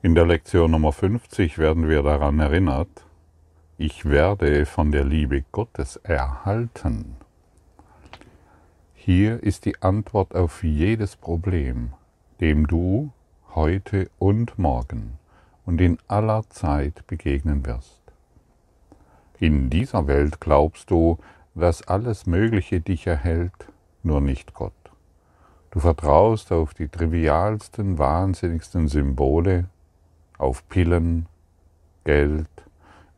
In 0.00 0.14
der 0.14 0.26
Lektion 0.26 0.70
Nummer 0.70 0.92
50 0.92 1.58
werden 1.58 1.88
wir 1.88 2.04
daran 2.04 2.38
erinnert, 2.38 3.04
ich 3.78 4.04
werde 4.04 4.64
von 4.64 4.92
der 4.92 5.02
Liebe 5.02 5.42
Gottes 5.50 5.96
erhalten. 5.96 7.16
Hier 8.94 9.42
ist 9.42 9.64
die 9.64 9.82
Antwort 9.82 10.36
auf 10.36 10.62
jedes 10.62 11.16
Problem, 11.16 11.94
dem 12.40 12.68
du 12.68 13.10
heute 13.56 14.08
und 14.20 14.56
morgen 14.56 15.18
und 15.66 15.80
in 15.80 15.98
aller 16.06 16.48
Zeit 16.48 17.04
begegnen 17.08 17.66
wirst. 17.66 18.00
In 19.40 19.68
dieser 19.68 20.06
Welt 20.06 20.40
glaubst 20.40 20.92
du, 20.92 21.18
dass 21.56 21.82
alles 21.82 22.24
Mögliche 22.24 22.80
dich 22.80 23.08
erhält, 23.08 23.66
nur 24.04 24.20
nicht 24.20 24.54
Gott. 24.54 24.72
Du 25.72 25.80
vertraust 25.80 26.52
auf 26.52 26.72
die 26.72 26.86
trivialsten, 26.86 27.98
wahnsinnigsten 27.98 28.86
Symbole, 28.86 29.68
auf 30.38 30.68
Pillen, 30.68 31.26
Geld, 32.04 32.48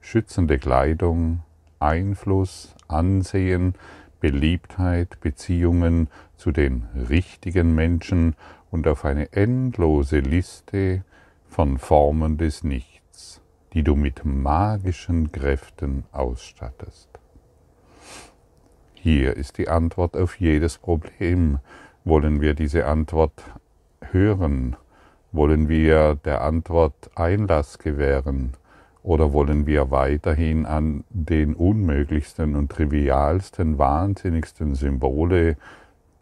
schützende 0.00 0.58
Kleidung, 0.58 1.42
Einfluss, 1.78 2.74
Ansehen, 2.88 3.74
Beliebtheit, 4.20 5.20
Beziehungen 5.20 6.08
zu 6.36 6.50
den 6.50 6.84
richtigen 7.08 7.74
Menschen 7.74 8.34
und 8.70 8.86
auf 8.88 9.04
eine 9.04 9.32
endlose 9.32 10.18
Liste 10.18 11.04
von 11.48 11.78
Formen 11.78 12.38
des 12.38 12.62
Nichts, 12.64 13.40
die 13.72 13.82
du 13.82 13.96
mit 13.96 14.24
magischen 14.24 15.32
Kräften 15.32 16.04
ausstattest. 16.12 17.08
Hier 18.94 19.36
ist 19.36 19.56
die 19.56 19.68
Antwort 19.68 20.16
auf 20.16 20.38
jedes 20.38 20.76
Problem. 20.76 21.58
Wollen 22.04 22.40
wir 22.40 22.54
diese 22.54 22.86
Antwort 22.86 23.42
hören? 24.10 24.76
Wollen 25.32 25.68
wir 25.68 26.16
der 26.16 26.42
Antwort 26.42 27.10
Einlass 27.14 27.78
gewähren? 27.78 28.56
Oder 29.02 29.32
wollen 29.32 29.66
wir 29.66 29.90
weiterhin 29.90 30.66
an 30.66 31.04
den 31.08 31.54
unmöglichsten 31.54 32.56
und 32.56 32.70
trivialsten, 32.70 33.78
wahnsinnigsten 33.78 34.74
Symbole, 34.74 35.56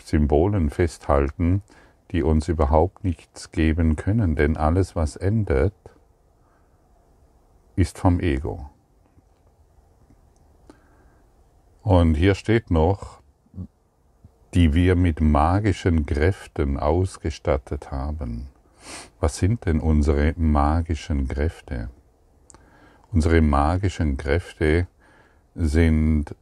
Symbolen 0.00 0.70
festhalten, 0.70 1.62
die 2.10 2.22
uns 2.22 2.48
überhaupt 2.48 3.02
nichts 3.02 3.50
geben 3.50 3.96
können? 3.96 4.36
Denn 4.36 4.56
alles, 4.56 4.94
was 4.94 5.16
endet, 5.16 5.74
ist 7.74 7.98
vom 7.98 8.20
Ego. 8.20 8.68
Und 11.82 12.14
hier 12.14 12.34
steht 12.34 12.70
noch, 12.70 13.20
die 14.54 14.74
wir 14.74 14.94
mit 14.94 15.20
magischen 15.20 16.06
Kräften 16.06 16.78
ausgestattet 16.78 17.90
haben. 17.90 18.48
Was 19.20 19.36
sind 19.38 19.66
denn 19.66 19.80
unsere 19.80 20.34
magischen 20.36 21.28
Kräfte? 21.28 21.90
Unsere 23.10 23.40
magischen 23.40 24.16
Kräfte 24.16 24.86
sind, 25.54 26.34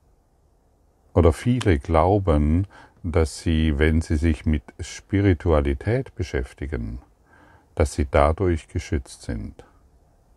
oder 1.15 1.33
viele 1.33 1.79
glauben, 1.79 2.67
dass 3.03 3.41
sie, 3.41 3.79
wenn 3.79 4.01
sie 4.01 4.17
sich 4.17 4.45
mit 4.47 4.63
Spiritualität 4.81 6.15
beschäftigen, 6.15 7.01
dass 7.75 7.95
sie 7.95 8.07
dadurch 8.11 8.69
geschützt 8.69 9.23
sind. 9.23 9.65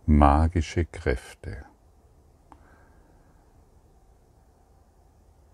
Magische 0.06 0.86
Kräfte. 0.86 1.66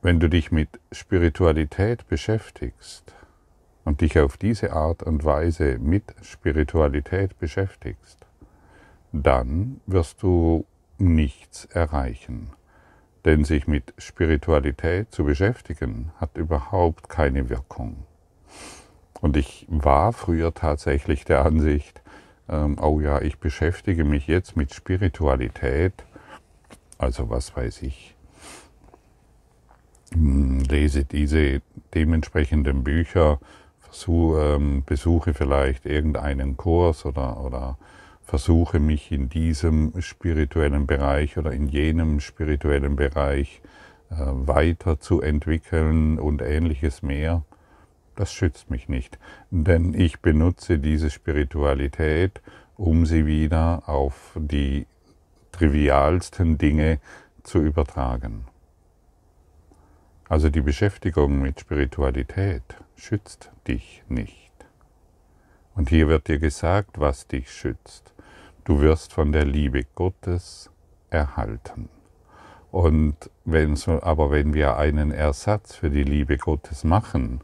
Wenn 0.02 0.20
du 0.20 0.30
dich 0.30 0.52
mit 0.52 0.70
Spiritualität 0.92 2.08
beschäftigst 2.08 3.14
und 3.86 4.02
dich 4.02 4.20
auf 4.20 4.36
diese 4.36 4.74
Art 4.74 5.04
und 5.04 5.24
Weise 5.24 5.78
mit 5.80 6.04
Spiritualität 6.22 7.40
beschäftigst, 7.40 8.26
dann 9.14 9.80
wirst 9.86 10.22
du 10.24 10.66
nichts 10.98 11.66
erreichen. 11.66 12.50
Denn 13.24 13.44
sich 13.44 13.68
mit 13.68 13.94
Spiritualität 13.98 15.12
zu 15.12 15.24
beschäftigen, 15.24 16.12
hat 16.18 16.38
überhaupt 16.38 17.10
keine 17.10 17.50
Wirkung. 17.50 18.06
Und 19.22 19.38
ich 19.38 19.66
war 19.70 20.14
früher 20.14 20.54
tatsächlich 20.54 21.26
der 21.26 21.46
Ansicht, 21.46 22.02
ähm, 22.50 22.78
oh 22.80 23.00
ja, 23.00 23.22
ich 23.22 23.40
beschäftige 23.40 24.04
mich 24.04 24.28
jetzt 24.28 24.56
mit 24.56 24.74
Spiritualität, 24.74 25.94
also 26.98 27.30
was 27.30 27.56
weiß 27.56 27.82
ich, 27.82 28.16
hm, 30.14 30.60
lese 30.62 31.06
diese 31.06 31.62
dementsprechenden 31.94 32.84
Bücher, 32.84 33.40
versuche, 33.86 34.56
ähm, 34.56 34.84
besuche 34.86 35.34
vielleicht 35.34 35.86
irgendeinen 35.86 36.58
Kurs 36.58 37.06
oder, 37.06 37.44
oder 37.44 37.78
versuche 38.24 38.80
mich 38.80 39.12
in 39.12 39.30
diesem 39.30 39.94
spirituellen 40.02 40.88
Bereich 40.88 41.38
oder 41.38 41.52
in 41.52 41.68
jenem 41.68 42.20
spirituellen 42.20 42.96
Bereich 42.96 43.62
äh, 44.10 44.16
weiterzuentwickeln 44.18 46.20
und 46.20 46.42
ähnliches 46.42 47.02
mehr, 47.02 47.44
das 48.16 48.34
schützt 48.34 48.70
mich 48.70 48.90
nicht. 48.90 49.20
Denn 49.52 49.94
ich 49.94 50.20
benutze 50.20 50.80
diese 50.80 51.10
Spiritualität, 51.10 52.42
um 52.78 53.06
sie 53.06 53.26
wieder 53.26 53.88
auf 53.88 54.36
die 54.36 54.86
trivialsten 55.52 56.58
Dinge 56.58 57.00
zu 57.44 57.60
übertragen. 57.60 58.46
Also 60.28 60.50
die 60.50 60.62
Beschäftigung 60.62 61.42
mit 61.42 61.60
Spiritualität 61.60 62.64
schützt 62.96 63.52
dich 63.68 64.04
nicht. 64.08 64.52
Und 65.76 65.90
hier 65.90 66.08
wird 66.08 66.28
dir 66.28 66.40
gesagt, 66.40 67.00
was 67.00 67.28
dich 67.28 67.52
schützt. 67.52 68.14
Du 68.64 68.80
wirst 68.80 69.14
von 69.14 69.32
der 69.32 69.46
Liebe 69.46 69.84
Gottes 69.96 70.72
erhalten. 71.10 71.90
Und 72.72 73.30
wenn 73.46 73.78
aber 74.02 74.32
wenn 74.32 74.54
wir 74.54 74.78
einen 74.78 75.12
Ersatz 75.12 75.76
für 75.76 75.90
die 75.90 76.04
Liebe 76.04 76.38
Gottes 76.38 76.84
machen, 76.84 77.42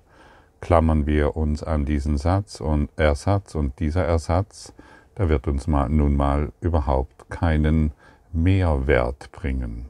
klammern 0.59 1.05
wir 1.05 1.35
uns 1.35 1.63
an 1.63 1.85
diesen 1.85 2.17
Satz 2.17 2.59
und 2.59 2.89
Ersatz 2.97 3.55
und 3.55 3.79
dieser 3.79 4.05
Ersatz, 4.05 4.73
der 5.17 5.29
wird 5.29 5.47
uns 5.47 5.67
mal, 5.67 5.89
nun 5.89 6.15
mal 6.15 6.51
überhaupt 6.61 7.29
keinen 7.29 7.91
Mehrwert 8.33 9.31
bringen. 9.31 9.89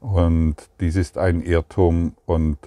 Und 0.00 0.56
dies 0.80 0.96
ist 0.96 1.16
ein 1.16 1.42
Irrtum 1.42 2.14
und 2.26 2.58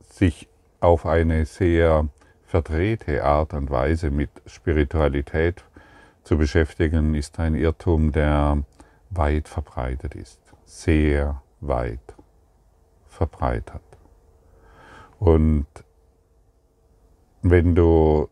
sich 0.00 0.48
auf 0.80 1.06
eine 1.06 1.44
sehr 1.46 2.08
verdrehte 2.44 3.24
Art 3.24 3.52
und 3.54 3.70
Weise 3.70 4.10
mit 4.10 4.30
Spiritualität 4.46 5.64
zu 6.22 6.36
beschäftigen, 6.38 7.14
ist 7.14 7.38
ein 7.38 7.54
Irrtum, 7.54 8.12
der 8.12 8.62
weit 9.10 9.48
verbreitet 9.48 10.14
ist, 10.14 10.40
sehr 10.64 11.42
weit 11.60 12.14
verbreitet. 13.06 13.82
Und 15.18 15.66
wenn 17.42 17.74
du 17.74 18.28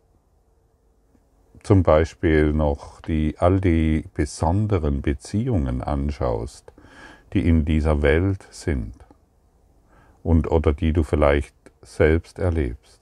zum 1.62 1.82
Beispiel 1.82 2.52
noch 2.52 3.00
die, 3.00 3.34
all 3.38 3.60
die 3.60 4.04
besonderen 4.14 5.02
Beziehungen 5.02 5.82
anschaust, 5.82 6.72
die 7.32 7.48
in 7.48 7.64
dieser 7.64 8.02
Welt 8.02 8.46
sind 8.50 8.94
und 10.22 10.48
oder 10.48 10.72
die 10.72 10.92
du 10.92 11.02
vielleicht 11.02 11.55
selbst 11.86 12.38
erlebst, 12.38 13.00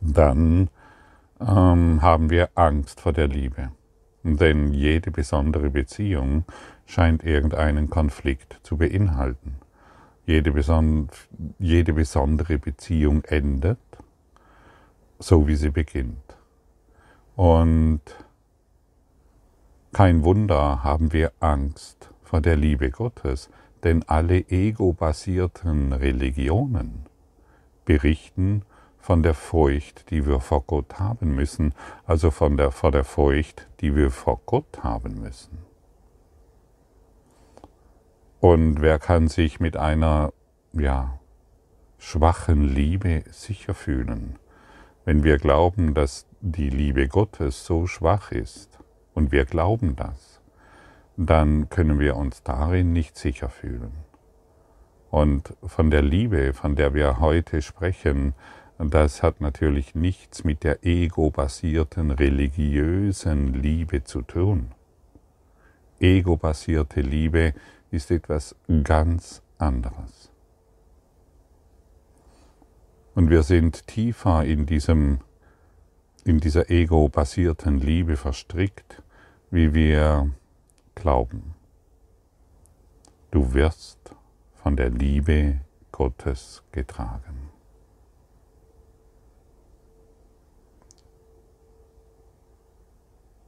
dann 0.00 0.70
ähm, 1.40 2.00
haben 2.02 2.30
wir 2.30 2.50
Angst 2.54 3.00
vor 3.00 3.12
der 3.12 3.28
Liebe. 3.28 3.70
Denn 4.22 4.72
jede 4.72 5.10
besondere 5.10 5.70
Beziehung 5.70 6.44
scheint 6.84 7.24
irgendeinen 7.24 7.90
Konflikt 7.90 8.58
zu 8.62 8.76
beinhalten. 8.76 9.56
Jede, 10.24 10.50
beson 10.50 11.08
jede 11.58 11.92
besondere 11.92 12.58
Beziehung 12.58 13.22
endet, 13.24 13.78
so 15.18 15.46
wie 15.46 15.54
sie 15.54 15.70
beginnt. 15.70 16.36
Und 17.36 18.00
kein 19.92 20.24
Wunder 20.24 20.82
haben 20.82 21.12
wir 21.12 21.32
Angst 21.38 22.10
vor 22.22 22.40
der 22.40 22.56
Liebe 22.56 22.90
Gottes, 22.90 23.48
denn 23.84 24.02
alle 24.08 24.40
ego-basierten 24.48 25.92
Religionen 25.92 27.05
berichten 27.86 28.62
von 28.98 29.22
der 29.22 29.32
Furcht, 29.32 30.10
die 30.10 30.26
wir 30.26 30.40
vor 30.40 30.62
Gott 30.62 30.98
haben 30.98 31.34
müssen, 31.34 31.72
also 32.04 32.30
von 32.30 32.58
der, 32.58 32.70
vor 32.72 32.90
der 32.90 33.04
Furcht, 33.04 33.66
die 33.80 33.96
wir 33.96 34.10
vor 34.10 34.42
Gott 34.44 34.82
haben 34.82 35.22
müssen. 35.22 35.58
Und 38.40 38.82
wer 38.82 38.98
kann 38.98 39.28
sich 39.28 39.60
mit 39.60 39.78
einer, 39.78 40.32
ja, 40.74 41.18
schwachen 41.98 42.62
Liebe 42.62 43.24
sicher 43.30 43.72
fühlen, 43.72 44.38
wenn 45.04 45.24
wir 45.24 45.38
glauben, 45.38 45.94
dass 45.94 46.26
die 46.40 46.68
Liebe 46.68 47.08
Gottes 47.08 47.64
so 47.64 47.86
schwach 47.86 48.32
ist, 48.32 48.78
und 49.16 49.32
wir 49.32 49.46
glauben 49.46 49.96
das, 49.96 50.42
dann 51.16 51.70
können 51.70 51.98
wir 51.98 52.16
uns 52.16 52.42
darin 52.42 52.92
nicht 52.92 53.16
sicher 53.16 53.48
fühlen. 53.48 54.05
Und 55.16 55.54
von 55.64 55.90
der 55.90 56.02
Liebe, 56.02 56.52
von 56.52 56.76
der 56.76 56.92
wir 56.92 57.20
heute 57.20 57.62
sprechen, 57.62 58.34
das 58.76 59.22
hat 59.22 59.40
natürlich 59.40 59.94
nichts 59.94 60.44
mit 60.44 60.62
der 60.62 60.84
ego-basierten 60.84 62.10
religiösen 62.10 63.54
Liebe 63.54 64.04
zu 64.04 64.20
tun. 64.20 64.72
Ego-basierte 66.00 67.00
Liebe 67.00 67.54
ist 67.90 68.10
etwas 68.10 68.56
ganz 68.84 69.40
anderes. 69.56 70.30
Und 73.14 73.30
wir 73.30 73.42
sind 73.42 73.86
tiefer 73.86 74.44
in, 74.44 74.66
diesem, 74.66 75.20
in 76.24 76.40
dieser 76.40 76.68
ego-basierten 76.68 77.80
Liebe 77.80 78.18
verstrickt, 78.18 79.02
wie 79.50 79.72
wir 79.72 80.30
glauben. 80.94 81.54
Du 83.30 83.54
wirst 83.54 84.15
von 84.66 84.74
der 84.74 84.90
Liebe 84.90 85.60
Gottes 85.92 86.64
getragen. 86.72 87.50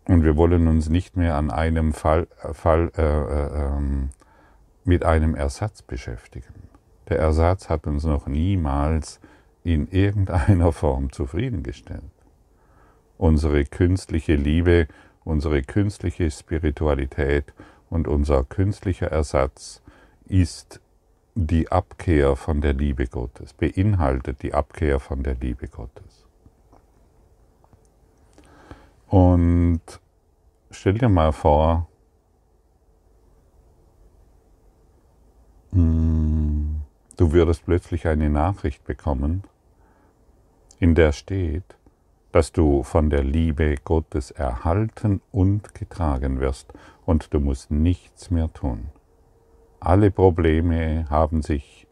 Und 0.05 0.23
wir 0.23 0.37
wollen 0.37 0.69
uns 0.69 0.89
nicht 0.89 1.17
mehr 1.17 1.35
an 1.35 1.51
einem 1.51 1.93
Fall, 1.93 2.29
Fall 2.53 2.93
äh, 2.97 3.03
äh, 3.03 3.67
ähm, 3.67 4.11
mit 4.85 5.05
einem 5.05 5.35
Ersatz 5.35 5.83
beschäftigen. 5.83 6.69
Der 7.09 7.19
Ersatz 7.19 7.69
hat 7.69 7.89
uns 7.89 8.05
noch 8.05 8.29
niemals 8.29 9.19
in 9.65 9.89
irgendeiner 9.89 10.71
Form 10.71 11.11
zufriedengestellt. 11.11 12.13
Unsere 13.17 13.65
künstliche 13.65 14.37
Liebe, 14.37 14.87
unsere 15.25 15.63
künstliche 15.63 16.31
Spiritualität 16.31 17.53
und 17.91 18.07
unser 18.07 18.45
künstlicher 18.45 19.09
Ersatz 19.09 19.83
ist 20.25 20.81
die 21.41 21.71
Abkehr 21.71 22.35
von 22.35 22.61
der 22.61 22.73
Liebe 22.73 23.07
Gottes, 23.07 23.53
beinhaltet 23.53 24.43
die 24.43 24.55
Abkehr 24.55 24.99
von 24.99 25.23
der 25.23 25.37
Liebe 25.37 25.69
Gottes. 25.69 26.27
Und 29.07 29.81
stell 30.73 30.95
dir 30.95 31.09
mal 31.09 31.31
vor, 31.31 31.87
hm, 35.71 36.81
du 37.17 37.33
würdest 37.33 37.65
plötzlich 37.65 38.09
eine 38.09 38.31
Nachricht 38.31 38.83
bekommen, 38.83 39.45
in 40.81 40.97
der 40.97 41.13
steht, 41.13 41.77
dass 42.33 42.51
du 42.51 42.83
von 42.83 43.11
der 43.11 43.23
Liebe 43.23 43.77
Gottes 43.85 44.33
erhalten 44.33 45.21
und 45.31 45.73
getragen 45.73 46.41
wirst 46.41 46.73
und 47.07 47.33
du 47.33 47.39
musst 47.39 47.71
nichts 47.71 48.33
mehr 48.33 48.53
tun. 48.53 48.89
Alle 49.81 50.11
Probleme 50.11 51.09
haben 51.09 51.43
sich 51.43 51.87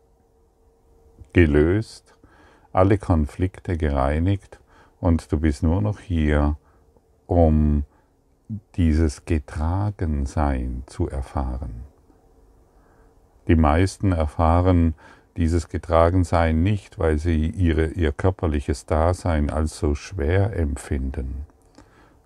gelöst, 1.33 2.17
alle 2.73 2.99
Konflikte 2.99 3.77
gereinigt 3.77 4.59
und 5.01 5.31
du 5.31 5.39
bist 5.39 5.63
nur 5.63 5.81
noch 5.81 6.01
hier, 6.01 6.57
um 7.27 7.85
dieses 8.75 9.25
Getragensein 9.25 10.83
zu 10.87 11.09
erfahren. 11.09 11.85
Die 13.47 13.57
meisten 13.57 14.11
erfahren 14.13 14.95
dieses 15.37 15.69
Getragensein 15.69 16.63
nicht, 16.63 16.99
weil 16.99 17.19
sie 17.19 17.51
ihre, 17.51 17.89
ihr 17.89 18.11
körperliches 18.11 18.87
Dasein 18.87 19.49
als 19.49 19.79
so 19.79 19.95
schwer 19.95 20.57
empfinden. 20.57 21.47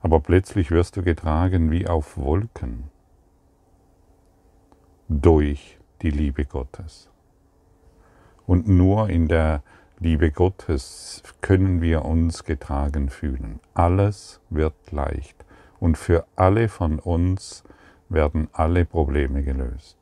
Aber 0.01 0.21
plötzlich 0.21 0.71
wirst 0.71 0.97
du 0.97 1.03
getragen 1.03 1.71
wie 1.71 1.87
auf 1.87 2.17
Wolken 2.17 2.91
durch 5.11 5.77
die 6.03 6.11
Liebe 6.11 6.45
Gottes. 6.45 7.09
Und 8.47 8.69
nur 8.69 9.11
in 9.11 9.27
der 9.27 9.63
Liebe 9.99 10.31
Gottes 10.31 11.23
können 11.41 11.83
wir 11.83 12.05
uns 12.05 12.45
getragen 12.45 13.11
fühlen. 13.11 13.59
Alles 13.75 14.41
wird 14.51 14.75
leicht 14.93 15.45
und 15.81 15.99
für 15.99 16.27
alle 16.37 16.69
von 16.69 17.01
uns 17.01 17.65
werden 18.09 18.49
alle 18.53 18.85
Probleme 18.85 19.43
gelöst. 19.43 19.97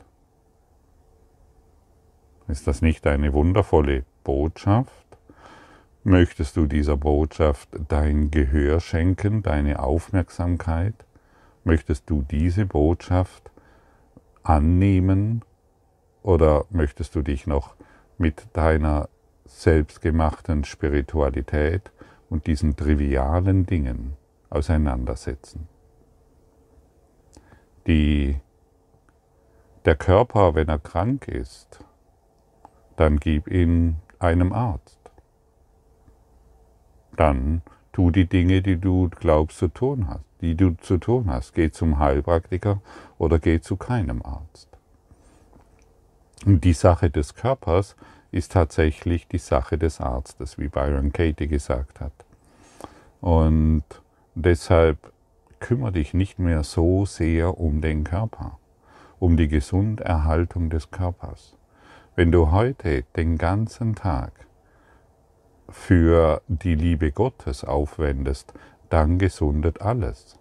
Ist 2.46 2.66
das 2.66 2.82
nicht 2.82 3.06
eine 3.06 3.32
wundervolle 3.32 4.04
Botschaft? 4.24 4.92
Möchtest 6.04 6.56
du 6.56 6.66
dieser 6.66 6.98
Botschaft 6.98 7.70
dein 7.88 8.30
Gehör 8.30 8.80
schenken, 8.80 9.42
deine 9.42 9.82
Aufmerksamkeit? 9.82 10.94
Möchtest 11.64 12.08
du 12.10 12.22
diese 12.22 12.66
Botschaft 12.66 13.50
annehmen 14.48 15.44
oder 16.22 16.64
möchtest 16.70 17.14
du 17.14 17.22
dich 17.22 17.46
noch 17.46 17.74
mit 18.16 18.48
deiner 18.54 19.08
selbstgemachten 19.44 20.64
Spiritualität 20.64 21.92
und 22.30 22.46
diesen 22.46 22.76
trivialen 22.76 23.66
Dingen 23.66 24.16
auseinandersetzen? 24.50 25.68
Die, 27.86 28.40
der 29.84 29.96
Körper, 29.96 30.54
wenn 30.54 30.68
er 30.68 30.78
krank 30.78 31.28
ist, 31.28 31.84
dann 32.96 33.18
gib 33.18 33.48
ihn 33.48 33.96
einem 34.18 34.52
Arzt. 34.52 34.98
Dann 37.16 37.62
tu 37.92 38.10
die 38.10 38.28
Dinge, 38.28 38.62
die 38.62 38.78
du 38.78 39.08
glaubst 39.08 39.58
zu 39.58 39.68
tun 39.68 40.08
hast, 40.08 40.27
die 40.40 40.54
du 40.54 40.76
zu 40.76 40.98
tun 40.98 41.30
hast. 41.30 41.54
Geh 41.54 41.70
zum 41.70 41.98
Heilpraktiker 41.98 42.80
oder 43.18 43.38
geh 43.38 43.60
zu 43.60 43.76
keinem 43.76 44.22
Arzt. 44.22 44.68
Und 46.46 46.64
die 46.64 46.72
Sache 46.72 47.10
des 47.10 47.34
Körpers 47.34 47.96
ist 48.30 48.52
tatsächlich 48.52 49.26
die 49.28 49.38
Sache 49.38 49.78
des 49.78 50.00
Arztes, 50.00 50.58
wie 50.58 50.68
Byron 50.68 51.12
Katie 51.12 51.48
gesagt 51.48 52.00
hat. 52.00 52.12
Und 53.20 53.84
deshalb 54.34 55.12
kümmere 55.60 55.92
dich 55.92 56.14
nicht 56.14 56.38
mehr 56.38 56.62
so 56.62 57.04
sehr 57.04 57.58
um 57.58 57.80
den 57.80 58.04
Körper, 58.04 58.58
um 59.18 59.36
die 59.36 59.48
Gesunderhaltung 59.48 60.70
des 60.70 60.90
Körpers. 60.90 61.56
Wenn 62.14 62.30
du 62.30 62.50
heute 62.50 63.02
den 63.16 63.38
ganzen 63.38 63.94
Tag 63.94 64.32
für 65.68 66.42
die 66.48 66.74
Liebe 66.74 67.12
Gottes 67.12 67.64
aufwendest, 67.64 68.54
dann 68.88 69.18
gesundet 69.18 69.80
alles 69.82 70.38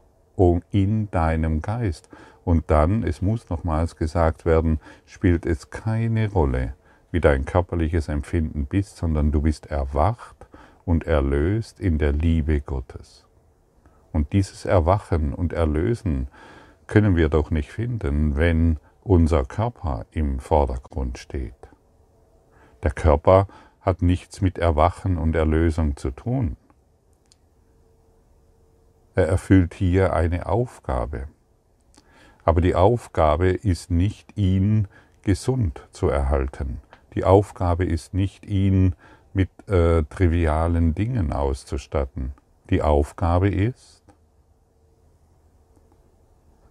in 0.71 1.09
deinem 1.11 1.61
Geist. 1.61 2.09
Und 2.43 2.69
dann, 2.71 3.03
es 3.03 3.21
muss 3.21 3.49
nochmals 3.49 3.95
gesagt 3.95 4.45
werden, 4.45 4.79
spielt 5.05 5.45
es 5.45 5.69
keine 5.69 6.31
Rolle, 6.31 6.75
wie 7.11 7.19
dein 7.19 7.45
körperliches 7.45 8.07
Empfinden 8.07 8.65
bist, 8.65 8.97
sondern 8.97 9.31
du 9.31 9.41
bist 9.41 9.65
erwacht 9.65 10.47
und 10.85 11.05
erlöst 11.05 11.79
in 11.79 11.97
der 11.97 12.13
Liebe 12.13 12.61
Gottes. 12.61 13.25
Und 14.13 14.31
dieses 14.31 14.65
Erwachen 14.65 15.33
und 15.33 15.53
Erlösen 15.53 16.27
können 16.85 17.15
wir 17.17 17.27
doch 17.27 17.51
nicht 17.51 17.71
finden, 17.71 18.37
wenn 18.37 18.77
unser 19.03 19.43
Körper 19.43 20.05
im 20.11 20.39
Vordergrund 20.39 21.17
steht. 21.17 21.53
Der 22.83 22.91
Körper 22.91 23.47
hat 23.81 24.01
nichts 24.01 24.39
mit 24.39 24.57
Erwachen 24.57 25.17
und 25.17 25.35
Erlösung 25.35 25.97
zu 25.97 26.11
tun. 26.11 26.55
Er 29.17 29.27
erfüllt 29.27 29.73
hier 29.73 30.13
eine 30.13 30.45
Aufgabe. 30.45 31.27
Aber 32.45 32.61
die 32.61 32.75
Aufgabe 32.75 33.49
ist 33.49 33.89
nicht, 33.89 34.37
ihn 34.37 34.87
gesund 35.23 35.81
zu 35.89 36.07
erhalten. 36.07 36.81
Die 37.15 37.23
Aufgabe 37.23 37.83
ist 37.83 38.13
nicht, 38.13 38.45
ihn 38.45 38.93
mit 39.33 39.49
äh, 39.67 40.03
trivialen 40.03 40.93
Dingen 40.93 41.33
auszustatten. 41.33 42.33
Die 42.69 42.83
Aufgabe 42.83 43.49
ist, 43.49 44.03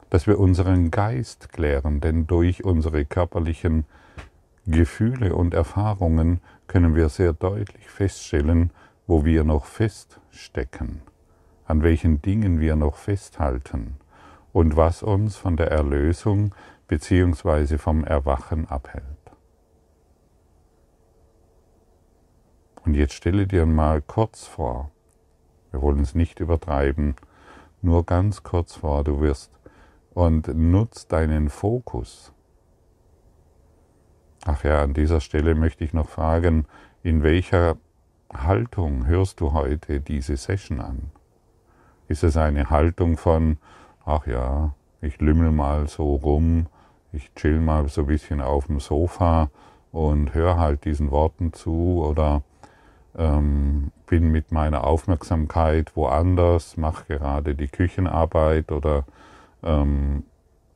dass 0.08 0.28
wir 0.28 0.38
unseren 0.38 0.92
Geist 0.92 1.52
klären, 1.52 2.00
denn 2.00 2.28
durch 2.28 2.62
unsere 2.62 3.04
körperlichen 3.04 3.86
Gefühle 4.66 5.34
und 5.34 5.52
Erfahrungen 5.52 6.40
können 6.68 6.94
wir 6.94 7.08
sehr 7.08 7.32
deutlich 7.32 7.88
feststellen, 7.88 8.70
wo 9.08 9.24
wir 9.24 9.42
noch 9.42 9.64
feststecken, 9.64 11.02
an 11.66 11.82
welchen 11.82 12.22
Dingen 12.22 12.60
wir 12.60 12.76
noch 12.76 12.96
festhalten 12.96 13.96
und 14.52 14.76
was 14.76 15.02
uns 15.02 15.36
von 15.36 15.56
der 15.56 15.70
Erlösung 15.70 16.54
bzw. 16.88 17.78
vom 17.78 18.04
Erwachen 18.04 18.68
abhält. 18.68 19.04
Und 22.84 22.94
jetzt 22.94 23.14
stelle 23.14 23.46
dir 23.46 23.66
mal 23.66 24.00
kurz 24.00 24.46
vor, 24.46 24.90
wir 25.72 25.82
wollen 25.82 26.00
es 26.00 26.14
nicht 26.14 26.40
übertreiben, 26.40 27.16
nur 27.82 28.06
ganz 28.06 28.42
kurz 28.42 28.74
vor, 28.76 29.04
du 29.04 29.20
wirst 29.20 29.50
und 30.14 30.48
nutzt 30.48 31.12
deinen 31.12 31.50
Fokus 31.50 32.32
Ach 34.48 34.62
ja, 34.62 34.80
an 34.80 34.94
dieser 34.94 35.20
Stelle 35.20 35.56
möchte 35.56 35.82
ich 35.82 35.92
noch 35.92 36.08
fragen, 36.08 36.66
in 37.02 37.24
welcher 37.24 37.76
Haltung 38.32 39.06
hörst 39.06 39.40
du 39.40 39.52
heute 39.52 40.00
diese 40.00 40.36
Session 40.36 40.80
an? 40.80 41.10
Ist 42.08 42.22
es 42.22 42.36
eine 42.36 42.70
Haltung 42.70 43.16
von, 43.16 43.58
ach 44.04 44.26
ja, 44.26 44.74
ich 45.00 45.20
lümmel 45.20 45.50
mal 45.50 45.88
so 45.88 46.14
rum, 46.16 46.66
ich 47.12 47.32
chill 47.34 47.60
mal 47.60 47.88
so 47.88 48.02
ein 48.02 48.06
bisschen 48.06 48.40
auf 48.40 48.66
dem 48.66 48.80
Sofa 48.80 49.50
und 49.92 50.34
höre 50.34 50.58
halt 50.58 50.84
diesen 50.84 51.10
Worten 51.10 51.52
zu 51.52 52.04
oder 52.04 52.42
ähm, 53.16 53.92
bin 54.06 54.30
mit 54.30 54.52
meiner 54.52 54.84
Aufmerksamkeit 54.84 55.96
woanders, 55.96 56.76
mache 56.76 57.04
gerade 57.06 57.54
die 57.54 57.68
Küchenarbeit 57.68 58.70
oder 58.70 59.04
ähm, 59.62 60.24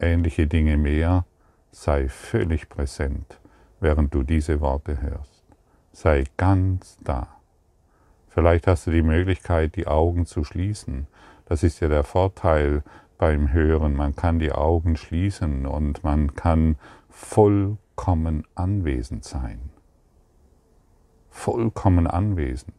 ähnliche 0.01 0.47
Dinge 0.47 0.77
mehr, 0.77 1.25
sei 1.71 2.09
völlig 2.09 2.69
präsent, 2.69 3.39
während 3.79 4.15
du 4.15 4.23
diese 4.23 4.61
Worte 4.61 5.01
hörst. 5.01 5.45
Sei 5.93 6.25
ganz 6.37 6.99
da. 7.05 7.29
Vielleicht 8.29 8.67
hast 8.67 8.87
du 8.87 8.91
die 8.91 9.03
Möglichkeit, 9.03 9.77
die 9.77 9.87
Augen 9.87 10.25
zu 10.25 10.45
schließen. 10.45 11.07
Das 11.51 11.65
ist 11.65 11.81
ja 11.81 11.89
der 11.89 12.05
Vorteil 12.05 12.85
beim 13.19 13.53
Hören. 13.53 13.97
Man 13.97 14.15
kann 14.15 14.39
die 14.39 14.53
Augen 14.53 14.97
schließen 14.97 15.67
und 15.67 16.05
man 16.05 16.37
kann 16.37 16.77
vollkommen 17.09 18.47
anwesend 18.55 19.25
sein. 19.25 19.59
Vollkommen 21.29 22.07
anwesend. 22.07 22.77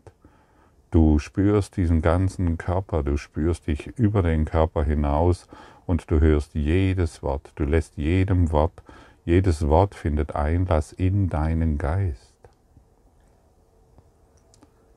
Du 0.90 1.20
spürst 1.20 1.76
diesen 1.76 2.02
ganzen 2.02 2.58
Körper, 2.58 3.04
du 3.04 3.18
spürst 3.18 3.68
dich 3.68 3.88
über 3.88 4.22
den 4.22 4.46
Körper 4.46 4.86
hinaus 4.86 5.50
und 5.86 6.10
du 6.10 6.22
hörst 6.22 6.56
jedes 6.56 7.22
Wort, 7.22 7.52
du 7.56 7.66
lässt 7.66 7.98
jedem 7.98 8.54
Wort, 8.54 8.84
jedes 9.26 9.68
Wort 9.68 9.96
findet 9.96 10.34
Einlass 10.34 10.94
in 10.94 11.28
deinen 11.28 11.78
Geist. 11.78 12.32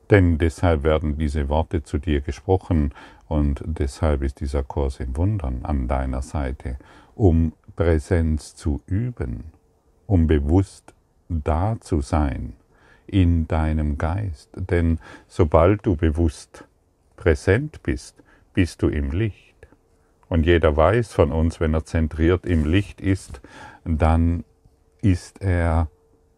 Denn 0.09 0.37
deshalb 0.37 0.83
werden 0.83 1.17
diese 1.17 1.49
Worte 1.49 1.83
zu 1.83 1.97
dir 1.97 2.21
gesprochen 2.21 2.93
und 3.27 3.63
deshalb 3.65 4.21
ist 4.21 4.39
dieser 4.39 4.63
Kurs 4.63 4.99
im 4.99 5.17
Wundern 5.17 5.61
an 5.63 5.87
deiner 5.87 6.21
Seite, 6.21 6.77
um 7.15 7.53
Präsenz 7.75 8.55
zu 8.55 8.81
üben, 8.85 9.45
um 10.05 10.27
bewusst 10.27 10.93
da 11.27 11.77
zu 11.79 12.01
sein 12.01 12.53
in 13.07 13.47
deinem 13.47 13.97
Geist. 13.97 14.49
Denn 14.55 14.99
sobald 15.27 15.85
du 15.85 15.95
bewusst 15.95 16.65
präsent 17.15 17.81
bist, 17.83 18.21
bist 18.53 18.81
du 18.81 18.87
im 18.87 19.11
Licht. 19.11 19.55
Und 20.29 20.45
jeder 20.45 20.75
weiß 20.75 21.13
von 21.13 21.31
uns, 21.31 21.59
wenn 21.59 21.73
er 21.73 21.85
zentriert 21.85 22.45
im 22.45 22.65
Licht 22.65 23.01
ist, 23.01 23.41
dann 23.83 24.43
ist 25.01 25.41
er 25.41 25.89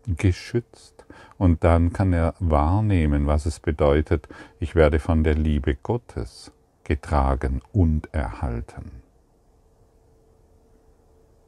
geschützt. 0.05 1.05
Und 1.37 1.63
dann 1.63 1.93
kann 1.93 2.13
er 2.13 2.33
wahrnehmen, 2.39 3.27
was 3.27 3.45
es 3.45 3.59
bedeutet, 3.59 4.27
ich 4.59 4.75
werde 4.75 4.99
von 4.99 5.23
der 5.23 5.35
Liebe 5.35 5.75
Gottes 5.75 6.51
getragen 6.87 7.61
und 7.73 8.13
erhalten. 8.13 9.03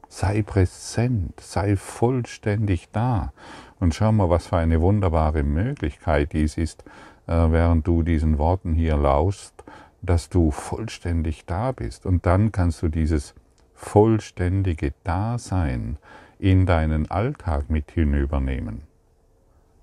Sei 0.08 0.42
präsent, 0.42 1.40
sei 1.40 1.76
vollständig 1.76 2.90
da. 2.90 3.32
Und 3.78 3.94
schau 3.94 4.12
mal, 4.12 4.28
was 4.28 4.48
für 4.48 4.58
eine 4.58 4.80
wunderbare 4.82 5.42
Möglichkeit 5.42 6.34
dies 6.34 6.58
ist, 6.58 6.84
äh, 7.26 7.32
während 7.32 7.86
du 7.86 8.02
diesen 8.02 8.36
Worten 8.36 8.74
hier 8.74 8.96
lauschst, 8.96 9.64
dass 10.02 10.28
du 10.28 10.50
vollständig 10.50 11.46
da 11.46 11.72
bist. 11.72 12.04
Und 12.04 12.26
dann 12.26 12.52
kannst 12.52 12.82
du 12.82 12.88
dieses 12.88 13.34
vollständige 13.74 14.92
Dasein 15.04 15.96
in 16.38 16.66
deinen 16.66 17.10
Alltag 17.10 17.70
mit 17.70 17.90
hinübernehmen. 17.92 18.82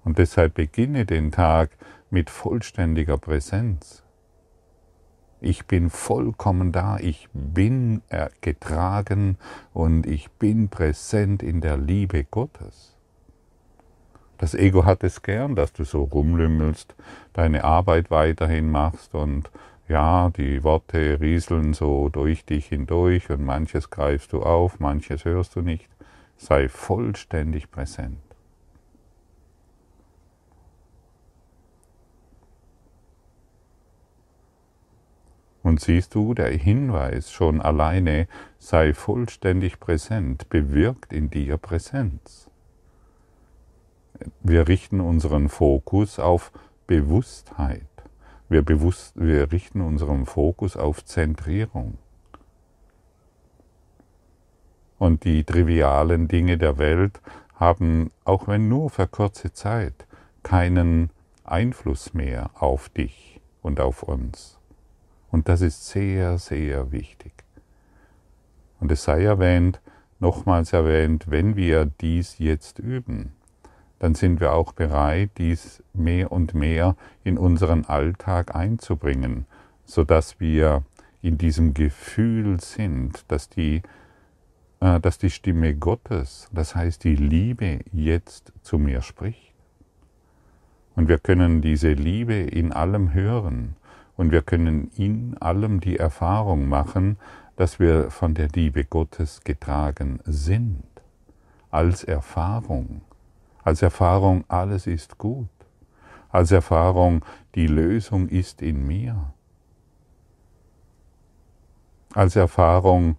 Und 0.04 0.20
deshalb 0.20 0.54
beginne 0.54 1.06
den 1.06 1.32
Tag 1.32 1.72
mit 2.12 2.30
vollständiger 2.30 3.18
Präsenz. 3.18 4.04
Ich 5.40 5.66
bin 5.68 5.90
vollkommen 5.90 6.72
da, 6.72 6.98
ich 6.98 7.30
bin 7.34 8.02
getragen 8.42 9.38
und 9.74 10.08
ich 10.08 10.32
bin 10.32 10.70
präsent 10.70 11.44
in 11.44 11.62
der 11.62 11.78
Liebe 11.78 12.24
Gottes. 12.24 12.96
Das 14.40 14.54
Ego 14.54 14.86
hat 14.86 15.04
es 15.04 15.22
gern, 15.22 15.56
dass 15.56 15.74
du 15.74 15.84
so 15.84 16.04
rumlümmelst, 16.04 16.96
deine 17.34 17.64
Arbeit 17.64 18.12
weiterhin 18.12 18.70
machst 18.72 19.16
und 19.16 19.50
ja, 19.88 20.32
die 20.32 20.64
Worte 20.64 21.20
rieseln 21.22 21.74
so 21.74 22.10
durch 22.10 22.46
dich 22.46 22.68
hindurch 22.68 23.30
und 23.30 23.46
manches 23.46 23.90
greifst 23.90 24.34
du 24.34 24.42
auf, 24.44 24.80
manches 24.80 25.24
hörst 25.24 25.56
du 25.56 25.62
nicht. 25.62 25.88
Sei 26.36 26.68
vollständig 26.68 27.72
präsent. 27.72 28.27
Und 35.78 35.82
siehst 35.82 36.16
du, 36.16 36.34
der 36.34 36.50
Hinweis 36.50 37.32
schon 37.32 37.62
alleine, 37.62 38.28
sei 38.58 38.96
vollständig 38.96 39.80
präsent, 39.80 40.50
bewirkt 40.50 41.14
in 41.14 41.30
dir 41.30 41.58
Präsenz. 41.58 42.50
Wir 44.40 44.68
richten 44.68 45.00
unseren 45.02 45.50
Fokus 45.50 46.18
auf 46.18 46.52
Bewusstheit. 46.88 47.86
Wir, 48.50 48.64
bewusst, 48.64 49.14
wir 49.18 49.52
richten 49.52 49.82
unseren 49.82 50.26
Fokus 50.26 50.76
auf 50.76 51.06
Zentrierung. 51.06 52.00
Und 54.98 55.26
die 55.26 55.44
trivialen 55.44 56.28
Dinge 56.28 56.58
der 56.58 56.80
Welt 56.80 57.22
haben, 57.54 58.10
auch 58.26 58.48
wenn 58.48 58.68
nur 58.68 58.90
für 58.90 59.06
kurze 59.06 59.54
Zeit, 59.54 60.08
keinen 60.42 61.12
Einfluss 61.44 62.16
mehr 62.16 62.50
auf 62.56 62.90
dich 62.90 63.40
und 63.62 63.80
auf 63.80 64.02
uns. 64.02 64.57
Und 65.38 65.48
das 65.48 65.62
ist 65.62 65.88
sehr, 65.90 66.40
sehr 66.40 66.92
wichtig. 66.92 67.32
Und 68.80 68.92
es 68.92 69.04
sei 69.04 69.24
erwähnt, 69.24 69.80
nochmals 70.18 70.74
erwähnt, 70.74 71.30
wenn 71.30 71.56
wir 71.56 71.86
dies 71.86 72.40
jetzt 72.40 72.80
üben, 72.80 73.34
dann 74.00 74.16
sind 74.16 74.40
wir 74.40 74.54
auch 74.54 74.74
bereit, 74.74 75.30
dies 75.38 75.84
mehr 75.94 76.32
und 76.32 76.56
mehr 76.56 76.96
in 77.24 77.38
unseren 77.38 77.86
Alltag 77.86 78.56
einzubringen, 78.56 79.46
sodass 79.86 80.40
wir 80.40 80.84
in 81.22 81.38
diesem 81.38 81.76
Gefühl 81.76 82.60
sind, 82.60 83.24
dass 83.28 83.48
die, 83.48 83.84
äh, 84.80 85.00
dass 85.00 85.20
die 85.20 85.30
Stimme 85.30 85.76
Gottes, 85.76 86.50
das 86.52 86.74
heißt 86.74 87.04
die 87.04 87.16
Liebe, 87.16 87.82
jetzt 87.92 88.54
zu 88.64 88.80
mir 88.80 89.04
spricht. 89.04 89.54
Und 90.96 91.08
wir 91.08 91.20
können 91.20 91.62
diese 91.62 91.94
Liebe 91.94 92.34
in 92.34 92.74
allem 92.74 93.14
hören 93.14 93.76
und 94.18 94.32
wir 94.32 94.42
können 94.42 94.92
in 94.98 95.38
allem 95.38 95.80
die 95.80 95.98
Erfahrung 95.98 96.68
machen, 96.68 97.18
dass 97.56 97.80
wir 97.80 98.12
von 98.12 98.34
der 98.34 98.50
Liebe 98.50 98.84
Gottes 98.84 99.42
getragen 99.44 100.20
sind, 100.26 100.84
als 101.72 102.04
Erfahrung 102.04 103.02
als 103.68 103.82
Erfahrung, 103.82 104.46
alles 104.48 104.88
ist 104.88 105.18
gut, 105.18 105.50
als 106.30 106.54
Erfahrung, 106.54 107.26
die 107.54 107.68
Lösung 107.68 108.30
ist 108.30 108.62
in 108.62 108.88
mir, 108.88 109.34
als 112.14 112.38
Erfahrung 112.38 113.18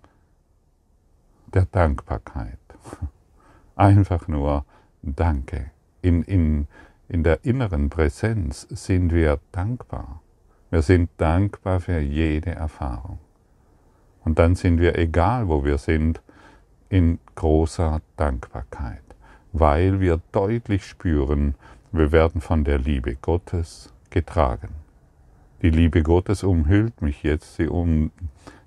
der 1.49 1.67
Dankbarkeit. 1.67 2.59
Einfach 3.77 4.27
nur 4.27 4.65
Danke. 5.03 5.71
In, 6.01 6.23
in, 6.23 6.67
in 7.09 7.25
der 7.25 7.45
inneren 7.45 7.91
Präsenz 7.91 8.63
sind 8.71 9.13
wir 9.13 9.41
dankbar. 9.53 10.23
Wir 10.71 10.83
sind 10.83 11.11
dankbar 11.17 11.81
für 11.81 11.99
jede 11.99 12.51
Erfahrung. 12.51 13.19
Und 14.25 14.39
dann 14.39 14.55
sind 14.55 14.81
wir, 14.81 14.99
egal 14.99 15.49
wo 15.49 15.65
wir 15.65 15.79
sind, 15.79 16.21
in 16.91 17.19
großer 17.35 18.01
Dankbarkeit 18.17 19.03
weil 19.53 20.01
wir 20.01 20.21
deutlich 20.33 20.85
spüren, 20.85 21.55
wir 21.93 22.13
werden 22.13 22.41
von 22.41 22.65
der 22.65 22.79
Liebe 22.79 23.17
Gottes 23.17 23.93
getragen. 24.11 24.69
Die 25.63 25.71
Liebe 25.71 26.03
Gottes 26.03 26.45
umhüllt 26.45 27.03
mich 27.03 27.23
jetzt, 27.23 27.57
sie, 27.57 27.67
um, 27.67 28.13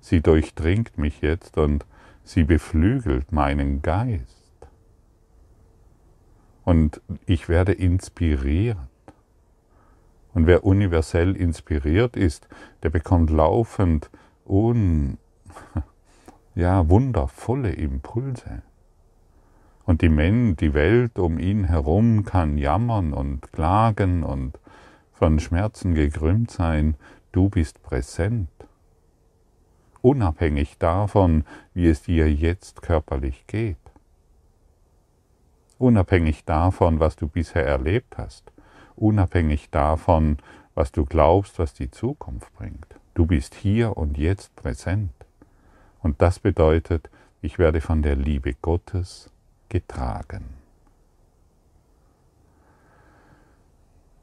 sie 0.00 0.20
durchdringt 0.20 0.98
mich 0.98 1.20
jetzt 1.20 1.56
und 1.56 1.86
sie 2.24 2.44
beflügelt 2.44 3.32
meinen 3.32 3.80
Geist. 3.82 4.36
Und 6.64 7.00
ich 7.26 7.48
werde 7.48 7.72
inspiriert. 7.72 8.76
Und 10.34 10.46
wer 10.46 10.64
universell 10.64 11.36
inspiriert 11.36 12.16
ist, 12.16 12.48
der 12.82 12.90
bekommt 12.90 13.30
laufend 13.30 14.10
un, 14.46 15.18
ja, 16.54 16.88
wundervolle 16.88 17.72
Impulse. 17.72 18.62
Und 19.84 20.00
die, 20.00 20.08
Men 20.08 20.56
die 20.56 20.74
Welt 20.74 21.18
um 21.18 21.38
ihn 21.38 21.64
herum 21.64 22.24
kann 22.24 22.56
jammern 22.56 23.12
und 23.12 23.52
klagen 23.52 24.22
und 24.22 24.58
von 25.12 25.40
Schmerzen 25.40 25.94
gekrümmt 25.94 26.50
sein. 26.50 26.94
Du 27.32 27.48
bist 27.48 27.82
präsent. 27.82 28.48
Unabhängig 30.00 30.78
davon, 30.78 31.44
wie 31.74 31.88
es 31.88 32.02
dir 32.02 32.32
jetzt 32.32 32.82
körperlich 32.82 33.46
geht. 33.46 33.76
Unabhängig 35.78 36.44
davon, 36.44 37.00
was 37.00 37.16
du 37.16 37.28
bisher 37.28 37.66
erlebt 37.66 38.18
hast. 38.18 38.52
Unabhängig 38.96 39.70
davon, 39.70 40.38
was 40.74 40.92
du 40.92 41.04
glaubst, 41.04 41.58
was 41.58 41.74
die 41.74 41.90
Zukunft 41.90 42.52
bringt. 42.54 42.86
Du 43.14 43.26
bist 43.26 43.54
hier 43.54 43.96
und 43.96 44.16
jetzt 44.16 44.54
präsent. 44.56 45.12
Und 46.00 46.20
das 46.22 46.38
bedeutet, 46.38 47.10
ich 47.42 47.58
werde 47.58 47.80
von 47.80 48.02
der 48.02 48.16
Liebe 48.16 48.54
Gottes 48.54 49.30
getragen. 49.68 50.44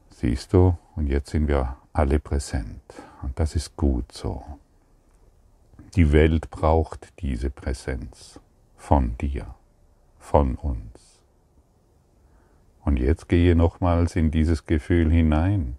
Siehst 0.10 0.54
du, 0.54 0.78
und 0.96 1.08
jetzt 1.08 1.30
sind 1.30 1.48
wir 1.48 1.78
alle 1.94 2.20
präsent. 2.20 2.82
Und 3.22 3.40
das 3.40 3.56
ist 3.56 3.76
gut 3.78 4.12
so. 4.12 4.44
Die 5.96 6.12
Welt 6.12 6.50
braucht 6.50 7.14
diese 7.20 7.50
Präsenz 7.50 8.40
von 8.78 9.18
dir, 9.18 9.56
von 10.20 10.56
uns. 10.56 10.99
Und 12.84 12.98
jetzt 12.98 13.30
gehe 13.30 13.56
nochmals 13.56 14.16
in 14.16 14.32
dieses 14.32 14.66
Gefühl 14.66 15.12
hinein. 15.12 15.78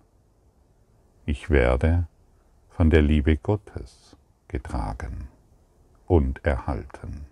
Ich 1.24 1.50
werde 1.50 2.06
von 2.68 2.90
der 2.90 3.02
Liebe 3.02 3.36
Gottes 3.36 4.16
getragen 4.48 5.28
und 6.06 6.44
erhalten. 6.44 7.29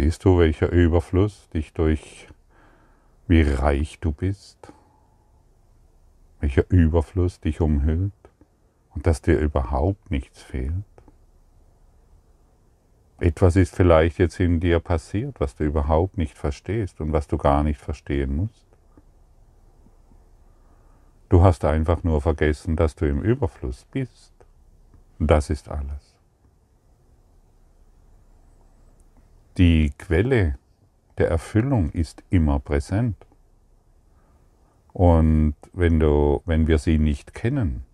Siehst 0.00 0.24
du, 0.24 0.38
welcher 0.38 0.70
Überfluss 0.72 1.50
dich 1.50 1.74
durch, 1.74 2.26
wie 3.28 3.42
reich 3.42 4.00
du 4.00 4.12
bist, 4.12 4.72
welcher 6.40 6.64
Überfluss 6.70 7.38
dich 7.38 7.60
umhüllt 7.60 8.14
und 8.94 9.06
dass 9.06 9.20
dir 9.20 9.38
überhaupt 9.38 10.10
nichts 10.10 10.40
fehlt? 10.40 10.72
Etwas 13.18 13.56
ist 13.56 13.76
vielleicht 13.76 14.16
jetzt 14.18 14.40
in 14.40 14.58
dir 14.58 14.80
passiert, 14.80 15.38
was 15.38 15.54
du 15.54 15.64
überhaupt 15.64 16.16
nicht 16.16 16.38
verstehst 16.38 17.02
und 17.02 17.12
was 17.12 17.28
du 17.28 17.36
gar 17.36 17.62
nicht 17.62 17.78
verstehen 17.78 18.34
musst. 18.34 18.66
Du 21.28 21.42
hast 21.42 21.62
einfach 21.66 22.02
nur 22.04 22.22
vergessen, 22.22 22.74
dass 22.74 22.94
du 22.94 23.04
im 23.04 23.20
Überfluss 23.20 23.84
bist. 23.92 24.32
Das 25.18 25.50
ist 25.50 25.68
alles. 25.68 26.09
Die 29.60 29.92
Quelle 29.98 30.56
der 31.18 31.28
Erfüllung 31.28 31.90
ist 31.90 32.22
immer 32.30 32.60
präsent. 32.60 33.26
Und 34.94 35.54
wenn, 35.74 36.00
du, 36.00 36.40
wenn 36.46 36.66
wir 36.66 36.78
sie 36.78 36.96
nicht 36.96 37.34
kennen, 37.34 37.84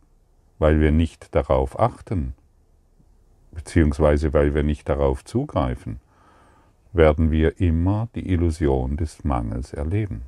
weil 0.61 0.81
wir 0.81 0.93
nicht 0.93 1.35
darauf 1.35 1.77
achten, 1.81 2.35
beziehungsweise 3.51 4.33
weil 4.33 4.55
wir 4.55 4.63
nicht 4.63 4.89
darauf 4.89 5.25
zugreifen, 5.25 5.99
werden 6.93 7.33
wir 7.33 7.61
immer 7.61 8.11
die 8.15 8.31
Illusion 8.31 8.97
des 8.97 9.25
Mangels 9.25 9.73
erleben. 9.73 10.23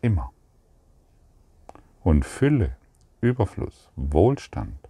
Immer. 0.00 0.30
Und 2.04 2.24
Fülle, 2.24 2.76
Überfluss, 3.20 3.90
Wohlstand 3.96 4.87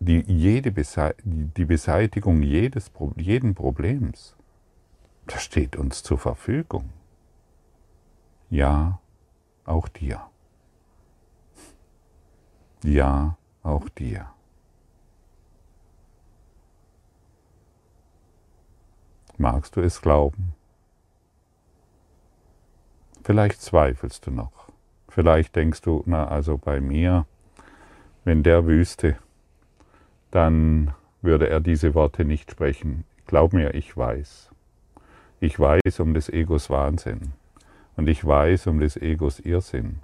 die, 0.00 0.20
jede 0.26 0.70
Bese 0.70 1.14
die 1.24 1.64
Beseitigung 1.64 2.42
jedes, 2.42 2.90
jeden 3.16 3.54
Problems, 3.54 4.36
das 5.26 5.42
steht 5.42 5.76
uns 5.76 6.02
zur 6.02 6.18
Verfügung. 6.18 6.90
Ja, 8.50 9.00
auch 9.64 9.88
dir. 9.88 10.22
Ja, 12.82 13.36
auch 13.62 13.88
dir. 13.90 14.30
Magst 19.36 19.76
du 19.76 19.80
es 19.80 20.00
glauben? 20.00 20.54
Vielleicht 23.22 23.60
zweifelst 23.60 24.26
du 24.26 24.30
noch. 24.30 24.68
Vielleicht 25.08 25.54
denkst 25.54 25.82
du, 25.82 26.02
na 26.06 26.26
also 26.26 26.56
bei 26.56 26.80
mir, 26.80 27.26
wenn 28.24 28.42
der 28.42 28.66
wüsste, 28.66 29.18
dann 30.30 30.94
würde 31.22 31.48
er 31.48 31.60
diese 31.60 31.94
Worte 31.94 32.24
nicht 32.24 32.50
sprechen. 32.50 33.04
Glaub 33.26 33.52
mir, 33.52 33.74
ich 33.74 33.96
weiß. 33.96 34.50
Ich 35.40 35.58
weiß 35.58 36.00
um 36.00 36.14
des 36.14 36.28
Egos 36.28 36.70
Wahnsinn. 36.70 37.32
Und 37.96 38.08
ich 38.08 38.24
weiß 38.24 38.66
um 38.68 38.80
des 38.80 38.96
Egos 38.96 39.40
Irrsinn. 39.40 40.00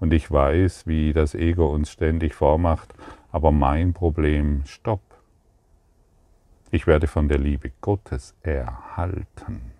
Und 0.00 0.12
ich 0.12 0.30
weiß, 0.30 0.86
wie 0.86 1.12
das 1.12 1.34
Ego 1.34 1.66
uns 1.72 1.90
ständig 1.90 2.34
vormacht, 2.34 2.94
aber 3.32 3.50
mein 3.50 3.94
Problem, 3.94 4.62
stopp. 4.64 5.00
Ich 6.70 6.86
werde 6.86 7.06
von 7.06 7.28
der 7.28 7.38
Liebe 7.38 7.72
Gottes 7.80 8.34
erhalten. 8.42 9.72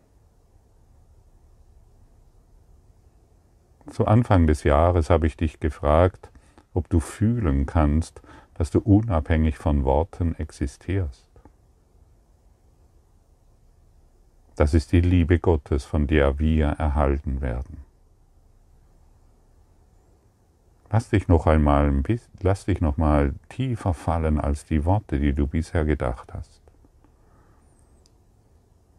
Zu 3.90 4.06
Anfang 4.06 4.46
des 4.46 4.64
Jahres 4.64 5.08
habe 5.08 5.26
ich 5.26 5.36
dich 5.36 5.60
gefragt, 5.60 6.30
ob 6.74 6.88
du 6.88 7.00
fühlen 7.00 7.66
kannst, 7.66 8.20
dass 8.58 8.70
du 8.70 8.80
unabhängig 8.80 9.56
von 9.56 9.84
Worten 9.84 10.34
existierst. 10.34 11.28
Das 14.56 14.74
ist 14.74 14.90
die 14.90 15.00
Liebe 15.00 15.38
Gottes, 15.38 15.84
von 15.84 16.08
der 16.08 16.40
wir 16.40 16.66
erhalten 16.66 17.40
werden. 17.40 17.78
Lass 20.90 21.10
dich 21.10 21.28
noch 21.28 21.46
einmal, 21.46 22.02
lass 22.40 22.64
dich 22.64 22.80
noch 22.80 22.96
mal 22.96 23.34
tiefer 23.48 23.94
fallen 23.94 24.40
als 24.40 24.64
die 24.64 24.84
Worte, 24.84 25.20
die 25.20 25.32
du 25.32 25.46
bisher 25.46 25.84
gedacht 25.84 26.34
hast. 26.34 26.60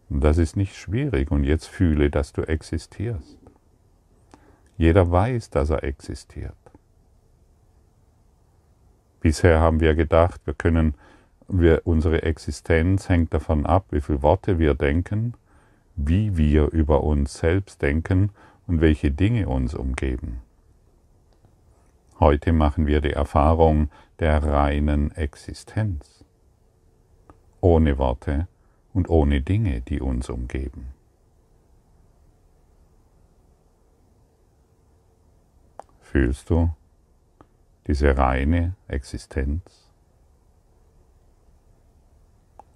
Das 0.08 0.38
ist 0.38 0.56
nicht 0.56 0.78
schwierig 0.78 1.32
und 1.32 1.44
jetzt 1.44 1.68
fühle, 1.68 2.10
dass 2.10 2.32
du 2.32 2.44
existierst. 2.44 3.38
Jeder 4.78 5.12
weiß, 5.12 5.50
dass 5.50 5.70
er 5.70 5.84
existiert. 5.84 6.56
Bisher 9.22 9.60
haben 9.60 9.80
wir 9.80 9.96
gedacht, 9.96 10.42
wir 10.46 10.54
können, 10.54 10.96
wir, 11.48 11.82
unsere 11.86 12.24
Existenz 12.24 13.10
hängt 13.10 13.34
davon 13.34 13.66
ab, 13.66 13.88
wie 13.92 14.02
viele 14.02 14.22
Worte 14.22 14.60
wir 14.60 14.76
denken, 14.76 15.34
wie 15.96 16.38
wir 16.38 16.72
über 16.72 17.04
uns 17.04 17.38
selbst 17.38 17.82
denken 17.82 18.32
und 18.68 18.82
welche 18.82 19.12
Dinge 19.12 19.50
uns 19.50 19.74
umgeben. 19.74 20.42
Heute 22.20 22.54
machen 22.54 22.86
wir 22.86 23.02
die 23.02 23.14
Erfahrung 23.14 23.90
der 24.20 24.44
reinen 24.44 25.12
Existenz, 25.12 26.24
ohne 27.62 27.98
Worte 27.98 28.48
und 28.94 29.10
ohne 29.10 29.42
Dinge, 29.42 29.82
die 29.82 30.02
uns 30.02 30.30
umgeben. 30.30 30.88
Fühlst 36.02 36.50
du, 36.50 36.70
diese 37.90 38.16
reine 38.16 38.76
Existenz 38.88 39.64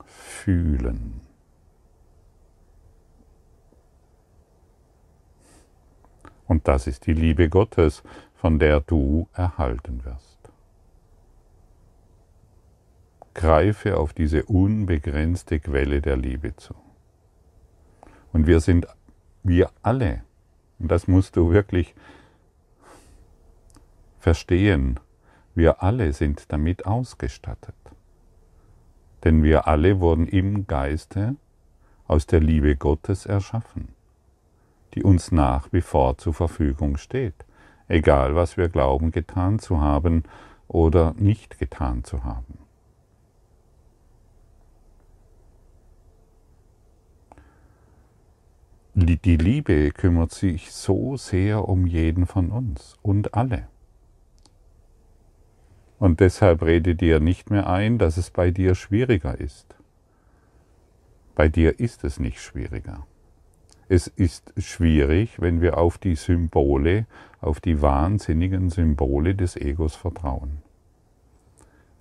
fühlen. 0.08 1.22
Und 6.48 6.68
das 6.68 6.88
ist 6.88 7.06
die 7.06 7.14
Liebe 7.14 7.48
Gottes, 7.48 8.02
von 8.34 8.58
der 8.58 8.80
du 8.80 9.30
erhalten 9.34 10.04
wirst. 10.04 10.40
Greife 13.36 13.98
auf 14.00 14.14
diese 14.14 14.46
unbegrenzte 14.46 15.60
Quelle 15.60 16.02
der 16.02 16.18
Liebe 16.18 16.56
zu. 16.56 16.74
Und 18.32 18.48
wir 18.48 18.62
sind, 18.62 18.88
wir 19.44 19.70
alle, 19.84 20.24
und 20.80 20.90
das 20.90 21.08
musst 21.08 21.36
du 21.36 21.52
wirklich 21.52 21.94
verstehen, 24.18 25.00
wir 25.56 25.84
alle 25.84 26.14
sind 26.14 26.52
damit 26.52 26.86
ausgestattet. 26.86 27.76
Denn 29.24 29.44
wir 29.44 29.68
alle 29.68 30.00
wurden 30.00 30.28
im 30.28 30.68
Geiste 30.68 31.36
aus 32.08 32.28
der 32.28 32.40
Liebe 32.40 32.76
Gottes 32.76 33.26
erschaffen, 33.26 33.90
die 34.94 35.04
uns 35.04 35.32
nach 35.32 35.72
wie 35.72 35.82
vor 35.82 36.18
zur 36.18 36.34
Verfügung 36.34 36.98
steht, 36.98 37.46
egal 37.88 38.36
was 38.36 38.58
wir 38.58 38.70
glauben 38.70 39.12
getan 39.12 39.60
zu 39.60 39.80
haben 39.80 40.24
oder 40.68 41.14
nicht 41.18 41.60
getan 41.60 42.04
zu 42.04 42.24
haben. 42.24 42.58
Die 48.96 49.38
Liebe 49.38 49.90
kümmert 49.92 50.32
sich 50.32 50.72
so 50.72 51.18
sehr 51.18 51.68
um 51.68 51.88
jeden 51.88 52.28
von 52.28 52.52
uns 52.52 52.96
und 53.02 53.34
alle. 53.34 53.68
Und 56.04 56.20
deshalb 56.20 56.64
rede 56.64 56.96
dir 56.96 57.22
nicht 57.22 57.50
mehr 57.50 57.70
ein, 57.70 57.98
dass 57.98 58.18
es 58.18 58.30
bei 58.30 58.52
dir 58.52 58.76
schwieriger 58.76 59.40
ist. 59.40 59.74
Bei 61.34 61.48
dir 61.48 61.80
ist 61.80 62.04
es 62.04 62.20
nicht 62.20 62.42
schwieriger. 62.42 63.08
Es 63.88 64.08
ist 64.08 64.52
schwierig, 64.58 65.40
wenn 65.40 65.62
wir 65.62 65.78
auf 65.78 65.98
die 65.98 66.16
Symbole, 66.16 67.06
auf 67.40 67.62
die 67.62 67.82
wahnsinnigen 67.82 68.70
Symbole 68.70 69.34
des 69.34 69.56
Egos 69.56 69.96
vertrauen. 69.96 70.58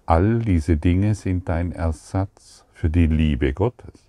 All 0.05 0.41
diese 0.41 0.77
Dinge 0.77 1.15
sind 1.15 1.49
dein 1.49 1.71
Ersatz 1.71 2.65
für 2.73 2.91
die 2.91 3.07
Liebe 3.07 3.53
Gottes. 3.53 4.09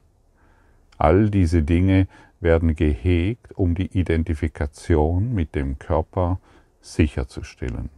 All 0.98 1.30
diese 1.30 1.62
Dinge 1.62 2.08
werden 2.40 2.76
gehegt, 2.76 3.56
um 3.56 3.76
die 3.76 3.96
Identifikation 3.96 5.36
mit 5.36 5.54
dem 5.54 5.78
Körper 5.78 6.40
sicherzustellen. 6.82 7.92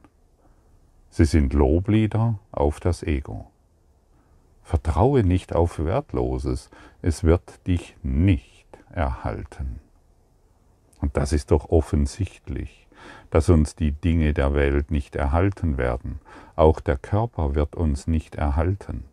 Sie 1.18 1.24
sind 1.24 1.54
Loblieder 1.54 2.40
auf 2.52 2.82
das 2.82 3.02
Ego. 3.02 3.50
Vertraue 4.64 5.24
nicht 5.24 5.56
auf 5.56 5.80
Wertloses, 5.80 6.70
es 7.02 7.24
wird 7.24 7.66
dich 7.68 7.96
nicht 8.04 8.68
erhalten. 8.90 9.80
Und 11.00 11.16
das 11.16 11.32
ist 11.32 11.52
doch 11.52 11.70
offensichtlich, 11.70 12.90
dass 13.30 13.48
uns 13.48 13.78
die 13.78 13.94
Dinge 13.94 14.34
der 14.34 14.54
Welt 14.56 14.92
nicht 14.92 15.16
erhalten 15.16 15.78
werden. 15.78 16.20
Auch 16.58 16.82
der 16.82 16.98
Körper 16.98 17.56
wird 17.56 17.78
uns 17.78 18.08
nicht 18.08 18.36
erhalten. 18.36 19.06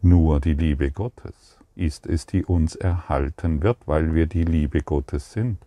Nur 0.00 0.40
die 0.40 0.54
Liebe 0.54 0.90
Gottes 0.90 1.58
ist 1.76 2.06
es, 2.06 2.24
die 2.24 2.46
uns 2.46 2.76
erhalten 2.76 3.62
wird, 3.62 3.76
weil 3.84 4.14
wir 4.14 4.26
die 4.26 4.44
Liebe 4.44 4.80
Gottes 4.80 5.32
sind. 5.32 5.58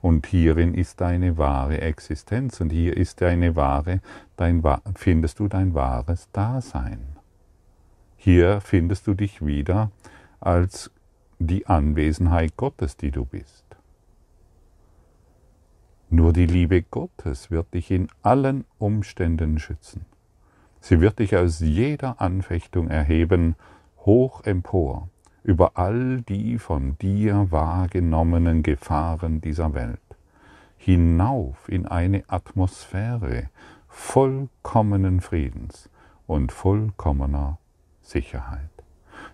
Und 0.00 0.26
hierin 0.26 0.74
ist 0.74 1.00
deine 1.00 1.38
wahre 1.38 1.80
Existenz 1.80 2.60
und 2.60 2.70
hier 2.70 2.96
ist 2.96 3.20
deine 3.20 3.56
wahre, 3.56 4.00
dein, 4.36 4.62
findest 4.94 5.40
du 5.40 5.48
dein 5.48 5.74
wahres 5.74 6.30
Dasein. 6.32 7.00
Hier 8.16 8.60
findest 8.60 9.06
du 9.06 9.14
dich 9.14 9.44
wieder 9.44 9.90
als 10.40 10.90
die 11.38 11.66
Anwesenheit 11.66 12.56
Gottes, 12.56 12.96
die 12.96 13.10
du 13.10 13.24
bist. 13.24 13.64
Nur 16.10 16.32
die 16.32 16.46
Liebe 16.46 16.82
Gottes 16.82 17.50
wird 17.50 17.74
dich 17.74 17.90
in 17.90 18.08
allen 18.22 18.64
Umständen 18.78 19.58
schützen. 19.58 20.06
Sie 20.80 21.00
wird 21.00 21.18
dich 21.18 21.36
aus 21.36 21.60
jeder 21.60 22.20
Anfechtung 22.20 22.88
erheben, 22.88 23.56
hoch 24.06 24.42
empor, 24.44 25.08
über 25.42 25.76
all 25.76 26.22
die 26.22 26.58
von 26.58 26.98
dir 26.98 27.50
wahrgenommenen 27.50 28.62
Gefahren 28.62 29.40
dieser 29.40 29.74
Welt, 29.74 30.00
hinauf 30.76 31.68
in 31.68 31.86
eine 31.86 32.24
Atmosphäre 32.28 33.48
vollkommenen 33.88 35.20
Friedens 35.20 35.88
und 36.26 36.52
vollkommener 36.52 37.58
Sicherheit. 38.02 38.70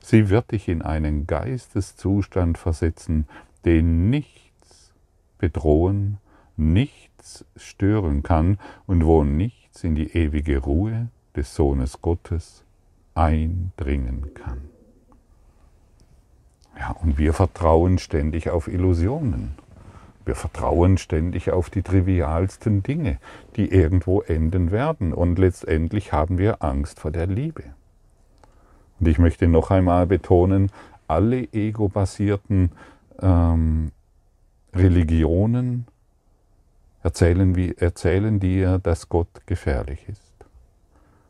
Sie 0.01 0.31
wird 0.31 0.53
dich 0.53 0.69
in 0.69 0.83
einen 0.83 1.27
Geisteszustand 1.27 2.59
versetzen, 2.59 3.27
den 3.65 4.11
nichts 4.11 4.93
bedrohen, 5.39 6.19
nichts 6.57 7.45
stören 7.57 8.23
kann 8.23 8.59
und 8.87 9.05
wo 9.05 9.25
nichts 9.25 9.83
in 9.85 9.95
die 9.95 10.17
ewige 10.17 10.59
Ruhe 10.59 11.09
des 11.35 11.55
Sohnes 11.55 12.01
Gottes 12.01 12.65
eindringen 13.15 14.35
kann. 14.35 14.74
Ja, 16.79 16.91
und 17.03 17.19
wir 17.19 17.33
vertrauen 17.33 17.99
ständig 17.99 18.51
auf 18.51 18.69
Illusionen. 18.69 19.55
Wir 20.25 20.35
vertrauen 20.35 20.97
ständig 20.97 21.51
auf 21.51 21.71
die 21.71 21.83
trivialsten 21.83 22.83
Dinge, 22.83 23.19
die 23.57 23.71
irgendwo 23.71 24.23
enden 24.23 24.71
werden. 24.71 25.13
Und 25.13 25.39
letztendlich 25.39 26.13
haben 26.13 26.39
wir 26.39 26.63
Angst 26.63 27.01
vor 27.01 27.11
der 27.11 27.27
Liebe. 27.27 27.65
Und 28.99 29.09
ich 29.09 29.19
möchte 29.19 29.49
noch 29.49 29.71
einmal 29.71 30.07
betonen, 30.07 30.71
alle 31.07 31.53
ego-basierten 31.53 32.73
ähm, 33.21 33.93
Religionen 34.75 35.87
erzählen, 37.03 37.55
wie, 37.55 37.75
erzählen 37.77 38.41
dir, 38.41 38.79
dass 38.79 39.11
Gott 39.11 39.29
gefährlich 39.47 40.09
ist 40.09 40.33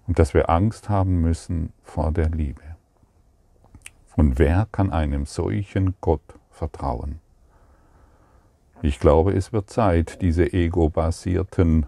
und 0.07 0.18
dass 0.18 0.35
wir 0.35 0.48
Angst 0.50 0.88
haben 0.88 1.20
müssen 1.20 1.72
vor 1.83 2.12
der 2.12 2.28
Liebe. 2.28 2.62
Und 4.16 4.38
wer 4.38 4.66
kann 4.70 4.92
einem 4.92 5.27
solchen 5.27 5.94
Gott 6.00 6.38
vertrauen? 6.50 7.20
Ich 8.83 9.00
glaube, 9.00 9.33
es 9.33 9.53
wird 9.53 9.70
Zeit, 9.70 10.20
diese 10.20 10.53
ego-basierten 10.53 11.87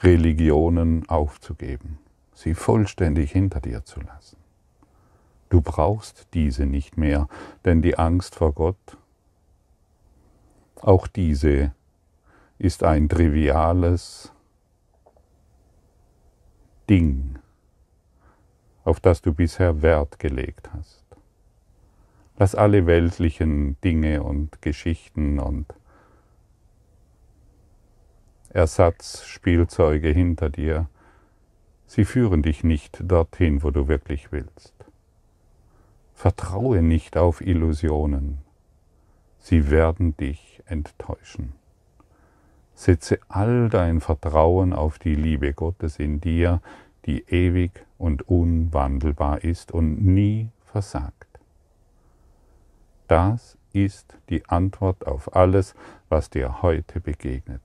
Religionen 0.00 1.08
aufzugeben, 1.08 1.98
sie 2.34 2.54
vollständig 2.54 3.32
hinter 3.32 3.60
dir 3.60 3.84
zu 3.84 4.00
lassen. 4.00 4.36
Du 5.48 5.62
brauchst 5.62 6.28
diese 6.34 6.66
nicht 6.66 6.96
mehr, 6.96 7.28
denn 7.64 7.82
die 7.82 7.98
Angst 7.98 8.34
vor 8.34 8.52
Gott 8.52 8.98
auch 10.82 11.06
diese 11.06 11.72
ist 12.58 12.82
ein 12.82 13.08
triviales 13.08 14.32
Ding, 16.88 17.38
auf 18.88 19.00
das 19.00 19.20
du 19.22 19.34
bisher 19.34 19.82
Wert 19.82 20.18
gelegt 20.18 20.70
hast. 20.72 21.04
Lass 22.38 22.54
alle 22.54 22.86
weltlichen 22.86 23.78
Dinge 23.82 24.22
und 24.22 24.62
Geschichten 24.62 25.38
und 25.38 25.66
Ersatzspielzeuge 28.50 30.08
hinter 30.08 30.48
dir. 30.48 30.88
Sie 31.86 32.04
führen 32.04 32.42
dich 32.42 32.64
nicht 32.64 33.02
dorthin, 33.02 33.62
wo 33.62 33.70
du 33.70 33.88
wirklich 33.88 34.32
willst. 34.32 34.72
Vertraue 36.14 36.82
nicht 36.82 37.16
auf 37.16 37.40
Illusionen. 37.40 38.38
Sie 39.38 39.70
werden 39.70 40.16
dich 40.16 40.62
enttäuschen. 40.66 41.52
Setze 42.74 43.18
all 43.28 43.68
dein 43.68 44.00
Vertrauen 44.00 44.72
auf 44.72 44.98
die 44.98 45.14
Liebe 45.14 45.52
Gottes 45.52 45.98
in 45.98 46.20
dir, 46.20 46.62
die 47.06 47.24
ewig 47.28 47.84
und 47.98 48.28
unwandelbar 48.28 49.44
ist 49.44 49.72
und 49.72 50.04
nie 50.04 50.48
versagt. 50.64 51.26
Das 53.06 53.58
ist 53.72 54.16
die 54.28 54.46
Antwort 54.48 55.06
auf 55.06 55.34
alles, 55.34 55.74
was 56.08 56.30
dir 56.30 56.62
heute 56.62 57.00
begegnet. 57.00 57.62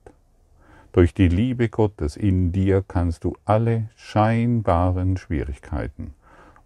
Durch 0.92 1.14
die 1.14 1.28
Liebe 1.28 1.68
Gottes 1.68 2.16
in 2.16 2.52
dir 2.52 2.84
kannst 2.86 3.24
du 3.24 3.36
alle 3.44 3.88
scheinbaren 3.96 5.16
Schwierigkeiten 5.16 6.14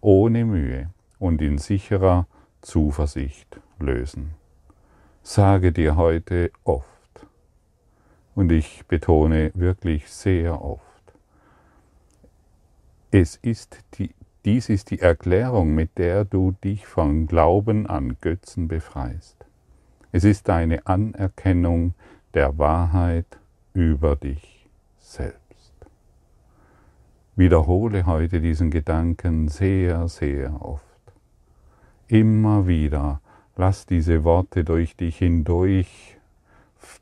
ohne 0.01 0.45
Mühe 0.45 0.89
und 1.19 1.41
in 1.41 1.57
sicherer 1.57 2.27
Zuversicht 2.61 3.59
lösen 3.79 4.35
sage 5.29 5.71
dir 5.71 5.95
heute 5.95 6.51
oft, 6.63 6.87
und 8.33 8.51
ich 8.51 8.85
betone 8.87 9.51
wirklich 9.53 10.09
sehr 10.09 10.59
oft, 10.63 10.83
es 13.11 13.35
ist 13.37 13.83
die, 13.95 14.11
dies 14.45 14.69
ist 14.69 14.91
die 14.91 14.99
Erklärung, 14.99 15.75
mit 15.75 15.97
der 15.97 16.25
du 16.25 16.51
dich 16.63 16.87
vom 16.87 17.27
Glauben 17.27 17.87
an 17.87 18.17
Götzen 18.21 18.67
befreist. 18.67 19.45
Es 20.11 20.23
ist 20.23 20.47
deine 20.47 20.85
Anerkennung 20.87 21.93
der 22.33 22.57
Wahrheit 22.57 23.37
über 23.73 24.15
dich 24.15 24.69
selbst. 24.99 25.73
Wiederhole 27.35 28.05
heute 28.05 28.41
diesen 28.41 28.71
Gedanken 28.71 29.47
sehr, 29.47 30.07
sehr 30.07 30.61
oft. 30.61 30.83
Immer 32.07 32.67
wieder 32.67 33.21
Lass 33.59 33.85
diese 33.85 34.23
Worte 34.23 34.63
durch 34.63 34.95
dich 34.95 35.17
hindurch, 35.17 36.15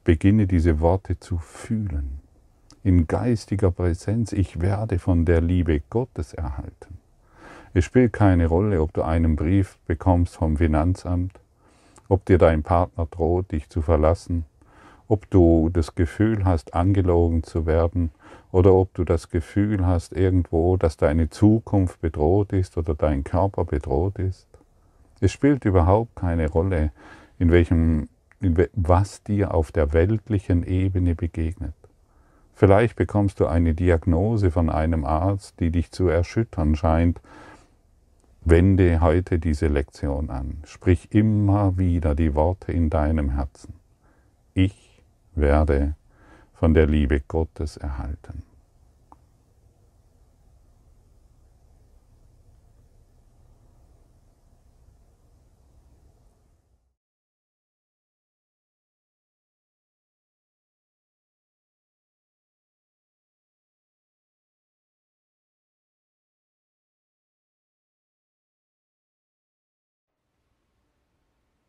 beginne 0.04 0.48
diese 0.48 0.80
Worte 0.80 1.20
zu 1.20 1.38
fühlen. 1.38 2.20
In 2.84 3.08
geistiger 3.08 3.72
Präsenz, 3.72 4.32
ich 4.32 4.62
werde 4.62 5.00
von 5.00 5.26
der 5.26 5.42
Liebe 5.42 5.82
Gottes 5.90 6.34
erhalten. 6.34 7.00
Es 7.74 7.86
spielt 7.86 8.14
keine 8.14 8.48
Rolle, 8.48 8.82
ob 8.82 8.94
du 8.94 9.02
einen 9.02 9.36
Brief 9.36 9.78
bekommst 9.86 10.36
vom 10.36 10.58
Finanzamt, 10.58 11.40
ob 12.08 12.26
dir 12.26 12.38
dein 12.38 12.64
Partner 12.64 13.08
droht, 13.10 13.52
dich 13.52 13.70
zu 13.70 13.82
verlassen, 13.82 14.46
ob 15.08 15.30
du 15.30 15.70
das 15.70 15.96
Gefühl 15.96 16.46
hast, 16.46 16.74
angelogen 16.74 17.44
zu 17.44 17.66
werden, 17.66 18.12
oder 18.52 18.74
ob 18.74 18.94
du 18.94 19.04
das 19.04 19.30
Gefühl 19.30 19.86
hast 19.86 20.14
irgendwo, 20.14 20.78
dass 20.78 20.98
deine 20.98 21.30
Zukunft 21.30 22.00
bedroht 22.02 22.54
ist 22.54 22.78
oder 22.78 22.96
dein 22.96 23.24
Körper 23.24 23.66
bedroht 23.66 24.20
ist. 24.20 24.48
Es 25.20 25.32
spielt 25.32 25.66
überhaupt 25.66 26.16
keine 26.16 26.50
Rolle, 26.50 26.92
in 27.40 27.52
welchem, 27.52 28.08
in 28.40 28.58
was 28.74 29.24
dir 29.24 29.54
auf 29.54 29.72
der 29.72 29.94
weltlichen 29.94 30.64
Ebene 30.64 31.16
begegnet. 31.16 31.74
Vielleicht 32.58 32.96
bekommst 32.96 33.40
du 33.40 33.46
eine 33.46 33.76
Diagnose 33.76 34.50
von 34.50 34.72
einem 34.72 35.06
Arzt, 35.06 35.60
die 35.60 35.70
dich 35.70 35.92
zu 35.92 36.08
erschüttern 36.08 36.76
scheint. 36.76 37.22
Wende 38.42 39.00
heute 39.00 39.38
diese 39.38 39.68
Lektion 39.68 40.32
an. 40.32 40.64
Sprich 40.64 41.14
immer 41.14 41.78
wieder 41.78 42.16
die 42.16 42.34
Worte 42.34 42.72
in 42.72 42.90
deinem 42.90 43.30
Herzen. 43.30 43.76
Ich 44.56 45.04
werde 45.36 45.94
von 46.56 46.74
der 46.74 46.88
Liebe 46.88 47.22
Gottes 47.28 47.78
erhalten. 47.78 48.42